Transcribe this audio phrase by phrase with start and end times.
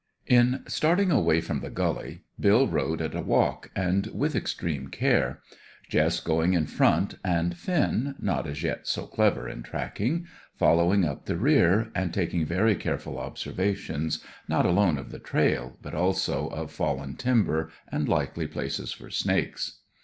[0.25, 5.41] In starting away from the gully, Bill rode at a walk, and with extreme care,
[5.91, 10.25] Jess going in front, and Finn, not as yet so clever in tracking,
[10.57, 15.93] following up the rear, and taking very careful observations, not alone of the trail, but
[15.93, 19.81] also of fallen timber and likely places for snakes.